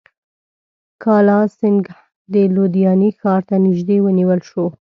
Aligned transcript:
کالاسینګهـ 1.03 1.95
د 2.33 2.35
لودیانې 2.55 3.09
ښار 3.19 3.41
ته 3.49 3.55
نیژدې 3.65 3.97
ونیول 4.05 4.39
شو. 4.49 4.65